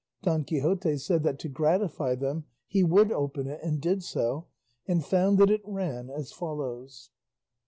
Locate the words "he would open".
2.65-3.45